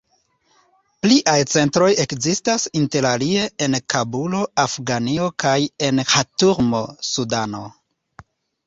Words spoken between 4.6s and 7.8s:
Afganio kaj en Ĥartumo, Sudano.